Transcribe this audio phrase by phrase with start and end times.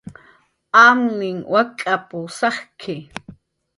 [0.85, 2.07] "Amninh wak'ap""
[2.37, 2.95] sajki"